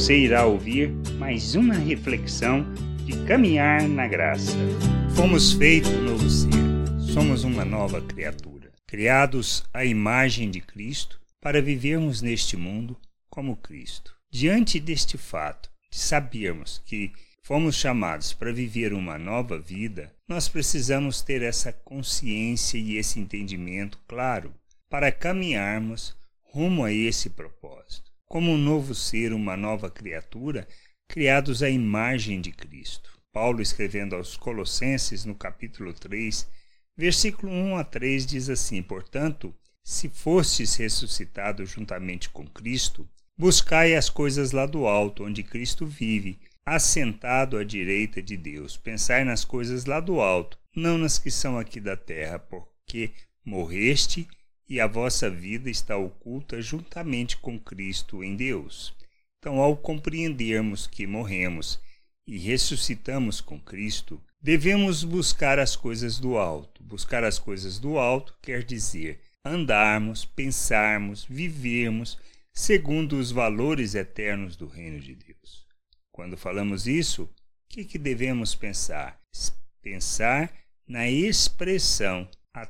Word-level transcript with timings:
Você 0.00 0.16
irá 0.16 0.46
ouvir 0.46 0.88
mais 1.18 1.54
uma 1.54 1.74
reflexão 1.74 2.64
de 3.04 3.22
caminhar 3.26 3.86
na 3.86 4.08
graça. 4.08 4.56
Fomos 5.14 5.52
feitos 5.52 5.92
novo 5.92 6.30
ser, 6.30 7.12
somos 7.12 7.44
uma 7.44 7.66
nova 7.66 8.00
criatura, 8.00 8.72
criados 8.86 9.62
à 9.74 9.84
imagem 9.84 10.50
de 10.50 10.62
Cristo 10.62 11.20
para 11.38 11.60
vivermos 11.60 12.22
neste 12.22 12.56
mundo 12.56 12.96
como 13.28 13.58
Cristo. 13.58 14.16
Diante 14.30 14.80
deste 14.80 15.18
fato, 15.18 15.68
de 15.92 15.98
sabermos 15.98 16.80
que 16.86 17.12
fomos 17.42 17.76
chamados 17.76 18.32
para 18.32 18.54
viver 18.54 18.94
uma 18.94 19.18
nova 19.18 19.58
vida, 19.58 20.10
nós 20.26 20.48
precisamos 20.48 21.20
ter 21.20 21.42
essa 21.42 21.74
consciência 21.74 22.78
e 22.78 22.96
esse 22.96 23.20
entendimento 23.20 23.98
claro 24.08 24.50
para 24.88 25.12
caminharmos 25.12 26.16
rumo 26.42 26.84
a 26.84 26.90
esse 26.90 27.28
propósito, 27.28 28.09
como 28.30 28.52
um 28.52 28.56
novo 28.56 28.94
ser, 28.94 29.32
uma 29.32 29.56
nova 29.56 29.90
criatura, 29.90 30.68
criados 31.08 31.64
à 31.64 31.68
imagem 31.68 32.40
de 32.40 32.52
Cristo. 32.52 33.10
Paulo, 33.32 33.60
escrevendo 33.60 34.14
aos 34.14 34.36
Colossenses, 34.36 35.24
no 35.24 35.34
capítulo 35.34 35.92
3, 35.92 36.48
versículo 36.96 37.50
1 37.50 37.76
a 37.76 37.82
3, 37.82 38.24
diz 38.24 38.48
assim: 38.48 38.84
Portanto, 38.84 39.52
se 39.82 40.08
fostes 40.08 40.76
ressuscitados 40.76 41.70
juntamente 41.70 42.30
com 42.30 42.46
Cristo, 42.46 43.08
buscai 43.36 43.96
as 43.96 44.08
coisas 44.08 44.52
lá 44.52 44.64
do 44.64 44.86
alto, 44.86 45.24
onde 45.24 45.42
Cristo 45.42 45.84
vive, 45.84 46.38
assentado 46.64 47.56
à 47.56 47.64
direita 47.64 48.22
de 48.22 48.36
Deus. 48.36 48.76
Pensai 48.76 49.24
nas 49.24 49.44
coisas 49.44 49.86
lá 49.86 49.98
do 49.98 50.20
alto, 50.20 50.56
não 50.76 50.96
nas 50.96 51.18
que 51.18 51.32
são 51.32 51.58
aqui 51.58 51.80
da 51.80 51.96
terra, 51.96 52.38
porque 52.38 53.10
morreste 53.44 54.28
e 54.70 54.78
a 54.78 54.86
vossa 54.86 55.28
vida 55.28 55.68
está 55.68 55.96
oculta 55.96 56.62
juntamente 56.62 57.36
com 57.36 57.58
Cristo 57.58 58.22
em 58.22 58.36
Deus. 58.36 58.94
Então, 59.40 59.58
ao 59.58 59.76
compreendermos 59.76 60.86
que 60.86 61.08
morremos 61.08 61.80
e 62.24 62.38
ressuscitamos 62.38 63.40
com 63.40 63.58
Cristo, 63.58 64.22
devemos 64.40 65.02
buscar 65.02 65.58
as 65.58 65.74
coisas 65.74 66.20
do 66.20 66.38
alto. 66.38 66.84
Buscar 66.84 67.24
as 67.24 67.36
coisas 67.36 67.80
do 67.80 67.98
alto 67.98 68.38
quer 68.40 68.62
dizer 68.62 69.20
andarmos, 69.44 70.24
pensarmos, 70.24 71.24
vivermos 71.24 72.16
segundo 72.52 73.18
os 73.18 73.32
valores 73.32 73.96
eternos 73.96 74.54
do 74.54 74.68
reino 74.68 75.00
de 75.00 75.16
Deus. 75.16 75.66
Quando 76.12 76.36
falamos 76.36 76.86
isso, 76.86 77.24
o 77.24 77.30
que, 77.68 77.84
que 77.84 77.98
devemos 77.98 78.54
pensar? 78.54 79.20
Pensar 79.82 80.52
na 80.86 81.08
expressão 81.08 82.28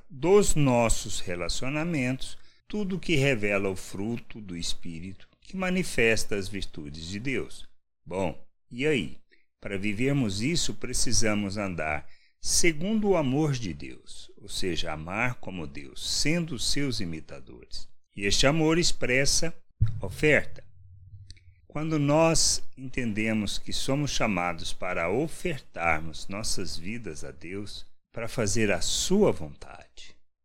dos 0.09 0.55
nossos 0.55 1.21
relacionamentos 1.21 2.37
tudo 2.69 3.01
que 3.01 3.17
revela 3.17 3.69
o 3.69 3.77
fruto 3.77 4.41
do 4.41 4.57
Espírito 4.57 5.29
que 5.41 5.57
manifesta 5.57 6.37
as 6.37 6.49
virtudes 6.49 7.07
de 7.07 7.19
Deus. 7.19 7.69
Bom, 8.07 8.41
e 8.71 8.87
aí? 8.87 9.19
Para 9.61 9.77
vivermos 9.77 10.41
isso, 10.41 10.75
precisamos 10.75 11.57
andar 11.57 12.07
segundo 12.41 13.09
o 13.09 13.17
amor 13.17 13.53
de 13.53 13.75
Deus, 13.75 14.31
ou 14.37 14.49
seja, 14.49 14.93
amar 14.93 15.35
como 15.35 15.67
Deus, 15.67 16.09
sendo 16.21 16.59
seus 16.59 17.01
imitadores. 17.01 17.89
E 18.17 18.25
este 18.25 18.47
amor 18.47 18.79
expressa 18.79 19.53
oferta. 20.01 20.65
Quando 21.67 21.99
nós 21.99 22.63
entendemos 22.77 23.59
que 23.59 23.73
somos 23.73 24.11
chamados 24.11 24.73
para 24.73 25.11
ofertarmos 25.11 26.29
nossas 26.29 26.77
vidas 26.77 27.25
a 27.25 27.31
Deus, 27.31 27.87
para 28.13 28.29
fazer 28.29 28.73
a 28.73 28.81
sua 28.81 29.31
vontade, 29.31 29.70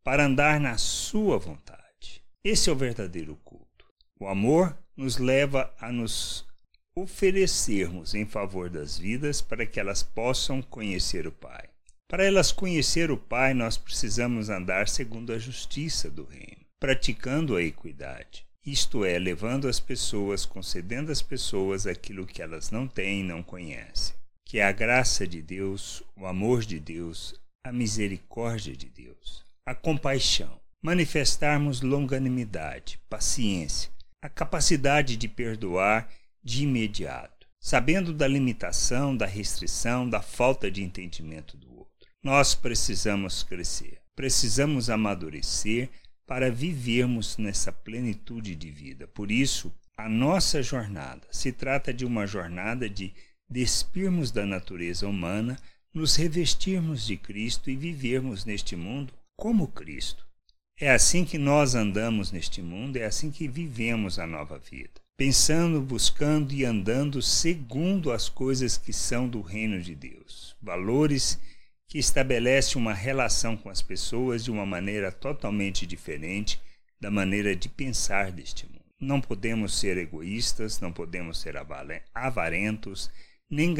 para 0.06 0.24
andar 0.24 0.60
na 0.60 0.78
sua 0.78 1.36
vontade. 1.36 2.22
Esse 2.44 2.70
é 2.70 2.72
o 2.72 2.76
verdadeiro 2.76 3.34
culto. 3.42 3.84
O 4.20 4.28
amor 4.28 4.78
nos 4.96 5.18
leva 5.18 5.74
a 5.80 5.90
nos 5.90 6.46
oferecermos 6.94 8.14
em 8.14 8.24
favor 8.24 8.70
das 8.70 8.96
vidas 8.96 9.42
para 9.42 9.66
que 9.66 9.80
elas 9.80 10.04
possam 10.04 10.62
conhecer 10.62 11.26
o 11.26 11.32
Pai. 11.32 11.68
Para 12.06 12.24
elas 12.24 12.52
conhecer 12.52 13.10
o 13.10 13.16
Pai, 13.16 13.52
nós 13.52 13.76
precisamos 13.76 14.48
andar 14.48 14.88
segundo 14.88 15.32
a 15.32 15.40
justiça 15.40 16.08
do 16.08 16.22
reino, 16.24 16.64
praticando 16.78 17.56
a 17.56 17.62
equidade, 17.64 18.46
isto 18.64 19.04
é, 19.04 19.18
levando 19.18 19.66
as 19.66 19.80
pessoas, 19.80 20.46
concedendo 20.46 21.10
às 21.10 21.20
pessoas 21.20 21.84
aquilo 21.84 22.28
que 22.28 22.40
elas 22.40 22.70
não 22.70 22.86
têm 22.86 23.22
e 23.22 23.24
não 23.24 23.42
conhecem, 23.42 24.14
que 24.44 24.60
é 24.60 24.64
a 24.64 24.70
graça 24.70 25.26
de 25.26 25.42
Deus, 25.42 26.00
o 26.16 26.26
amor 26.26 26.64
de 26.64 26.78
Deus, 26.78 27.34
a 27.64 27.72
misericórdia 27.72 28.76
de 28.76 28.88
Deus, 28.88 29.44
a 29.66 29.74
compaixão, 29.74 30.60
manifestarmos 30.80 31.80
longanimidade, 31.80 33.00
paciência, 33.10 33.90
a 34.22 34.28
capacidade 34.28 35.16
de 35.16 35.26
perdoar 35.26 36.08
de 36.40 36.62
imediato, 36.62 37.48
sabendo 37.58 38.14
da 38.14 38.28
limitação, 38.28 39.16
da 39.16 39.26
restrição, 39.26 40.08
da 40.08 40.22
falta 40.22 40.70
de 40.70 40.84
entendimento 40.84 41.56
do 41.56 41.68
outro. 41.78 42.08
Nós 42.22 42.54
precisamos 42.54 43.42
crescer, 43.42 44.00
precisamos 44.14 44.88
amadurecer 44.88 45.90
para 46.24 46.48
vivermos 46.48 47.36
nessa 47.36 47.72
plenitude 47.72 48.54
de 48.54 48.70
vida. 48.70 49.08
Por 49.08 49.32
isso, 49.32 49.74
a 49.96 50.08
nossa 50.08 50.62
jornada 50.62 51.26
se 51.32 51.50
trata 51.50 51.92
de 51.92 52.04
uma 52.04 52.24
jornada 52.24 52.88
de 52.88 53.12
despirmos 53.50 54.30
da 54.30 54.46
natureza 54.46 55.08
humana 55.08 55.58
nos 55.92 56.14
revestirmos 56.14 57.04
de 57.04 57.16
Cristo 57.16 57.68
e 57.68 57.74
vivermos 57.74 58.44
neste 58.44 58.76
mundo 58.76 59.12
como 59.36 59.68
Cristo. 59.68 60.26
É 60.78 60.90
assim 60.90 61.24
que 61.24 61.38
nós 61.38 61.74
andamos 61.74 62.32
neste 62.32 62.60
mundo, 62.62 62.96
é 62.96 63.04
assim 63.04 63.30
que 63.30 63.46
vivemos 63.46 64.18
a 64.18 64.26
nova 64.26 64.58
vida. 64.58 65.00
Pensando, 65.16 65.80
buscando 65.80 66.52
e 66.52 66.64
andando 66.64 67.22
segundo 67.22 68.12
as 68.12 68.28
coisas 68.28 68.76
que 68.76 68.92
são 68.92 69.28
do 69.28 69.40
reino 69.40 69.80
de 69.80 69.94
Deus. 69.94 70.54
Valores 70.60 71.40
que 71.88 71.98
estabelecem 71.98 72.80
uma 72.80 72.92
relação 72.92 73.56
com 73.56 73.70
as 73.70 73.80
pessoas 73.80 74.44
de 74.44 74.50
uma 74.50 74.66
maneira 74.66 75.10
totalmente 75.12 75.86
diferente 75.86 76.60
da 77.00 77.10
maneira 77.10 77.54
de 77.54 77.68
pensar 77.68 78.32
deste 78.32 78.66
mundo. 78.66 78.84
Não 78.98 79.20
podemos 79.20 79.78
ser 79.78 79.96
egoístas, 79.96 80.80
não 80.80 80.92
podemos 80.92 81.38
ser 81.38 81.56
avarentos, 82.14 83.10
nem 83.48 83.74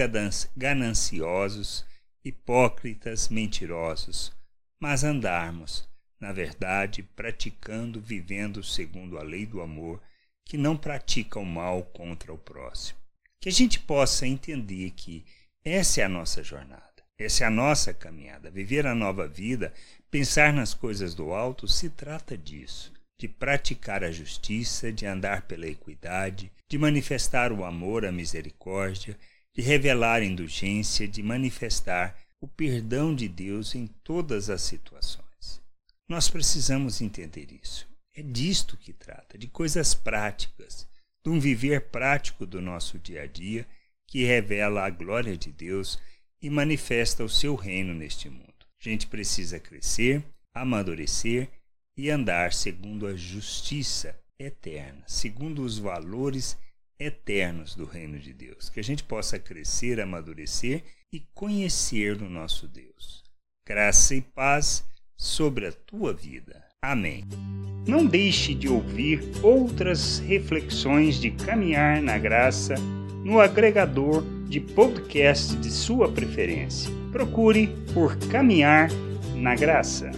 gananciosos 0.56 1.84
hipócritas, 2.24 3.28
mentirosos, 3.28 4.32
mas 4.80 5.04
andarmos, 5.04 5.88
na 6.20 6.32
verdade, 6.32 7.02
praticando, 7.02 8.00
vivendo 8.00 8.62
segundo 8.62 9.18
a 9.18 9.22
lei 9.22 9.46
do 9.46 9.60
amor, 9.60 10.02
que 10.44 10.56
não 10.56 10.76
pratica 10.76 11.38
o 11.38 11.44
mal 11.44 11.82
contra 11.82 12.32
o 12.32 12.38
próximo. 12.38 12.98
Que 13.40 13.48
a 13.48 13.52
gente 13.52 13.80
possa 13.80 14.26
entender 14.26 14.90
que 14.92 15.24
essa 15.64 16.00
é 16.00 16.04
a 16.04 16.08
nossa 16.08 16.42
jornada, 16.42 17.02
essa 17.18 17.44
é 17.44 17.46
a 17.46 17.50
nossa 17.50 17.92
caminhada. 17.92 18.50
Viver 18.50 18.86
a 18.86 18.94
nova 18.94 19.26
vida, 19.26 19.72
pensar 20.10 20.52
nas 20.52 20.72
coisas 20.72 21.14
do 21.14 21.32
alto, 21.32 21.66
se 21.66 21.90
trata 21.90 22.36
disso 22.36 22.96
de 23.18 23.26
praticar 23.26 24.04
a 24.04 24.12
justiça, 24.12 24.92
de 24.92 25.06
andar 25.06 25.42
pela 25.42 25.66
equidade, 25.66 26.52
de 26.68 26.76
manifestar 26.76 27.50
o 27.50 27.64
amor, 27.64 28.04
a 28.04 28.12
misericórdia, 28.12 29.18
de 29.54 29.62
revelar 29.62 30.22
indulgência, 30.22 31.08
de 31.08 31.22
manifestar 31.22 32.14
o 32.40 32.46
perdão 32.46 33.14
de 33.14 33.28
Deus 33.28 33.74
em 33.74 33.86
todas 33.86 34.50
as 34.50 34.62
situações. 34.62 35.60
Nós 36.08 36.28
precisamos 36.28 37.00
entender 37.00 37.48
isso. 37.62 37.88
É 38.14 38.22
disto 38.22 38.76
que 38.76 38.92
trata, 38.92 39.36
de 39.36 39.48
coisas 39.48 39.94
práticas, 39.94 40.88
de 41.24 41.30
um 41.30 41.40
viver 41.40 41.88
prático 41.90 42.46
do 42.46 42.60
nosso 42.60 42.98
dia 42.98 43.22
a 43.22 43.26
dia 43.26 43.66
que 44.06 44.24
revela 44.24 44.86
a 44.86 44.90
glória 44.90 45.36
de 45.36 45.50
Deus 45.50 45.98
e 46.40 46.48
manifesta 46.48 47.24
o 47.24 47.28
seu 47.28 47.54
reino 47.54 47.92
neste 47.92 48.30
mundo. 48.30 48.46
A 48.80 48.88
gente 48.88 49.06
precisa 49.06 49.58
crescer, 49.58 50.24
amadurecer 50.54 51.48
e 51.96 52.10
andar 52.10 52.52
segundo 52.52 53.06
a 53.06 53.16
justiça 53.16 54.18
eterna, 54.38 55.02
segundo 55.06 55.62
os 55.62 55.78
valores 55.78 56.56
eternos 56.98 57.74
do 57.74 57.84
reino 57.84 58.18
de 58.18 58.32
Deus, 58.32 58.68
que 58.68 58.80
a 58.80 58.84
gente 58.84 59.04
possa 59.04 59.38
crescer, 59.38 60.00
amadurecer 60.00 60.82
e 61.12 61.20
conhecer 61.34 62.20
o 62.22 62.28
nosso 62.28 62.66
Deus. 62.66 63.22
Graça 63.66 64.14
e 64.14 64.20
paz 64.20 64.84
sobre 65.16 65.66
a 65.66 65.72
tua 65.72 66.12
vida. 66.12 66.64
Amém. 66.82 67.24
Não 67.86 68.04
deixe 68.04 68.54
de 68.54 68.68
ouvir 68.68 69.20
outras 69.42 70.18
reflexões 70.18 71.20
de 71.20 71.30
caminhar 71.30 72.02
na 72.02 72.18
graça 72.18 72.74
no 73.24 73.40
agregador 73.40 74.22
de 74.48 74.60
podcast 74.60 75.56
de 75.56 75.70
sua 75.70 76.10
preferência. 76.10 76.90
Procure 77.10 77.68
por 77.92 78.16
Caminhar 78.28 78.88
na 79.34 79.54
Graça. 79.56 80.12